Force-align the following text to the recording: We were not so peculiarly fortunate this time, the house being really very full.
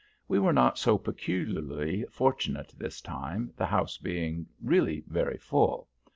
We 0.27 0.39
were 0.39 0.51
not 0.51 0.79
so 0.79 0.97
peculiarly 0.97 2.05
fortunate 2.09 2.73
this 2.75 3.01
time, 3.01 3.53
the 3.55 3.67
house 3.67 3.99
being 3.99 4.47
really 4.59 5.03
very 5.05 5.37
full. 5.37 5.89